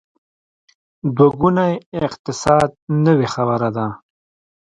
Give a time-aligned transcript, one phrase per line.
[1.15, 1.73] دوه ګونی
[2.05, 2.69] اقتصاد
[3.05, 3.87] نوې خبره ده.